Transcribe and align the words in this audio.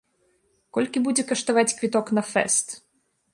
Колькі 0.77 1.03
будзе 1.07 1.25
каштаваць 1.33 1.67
квіток 1.77 2.05
на 2.21 2.25
фэст? 2.31 2.67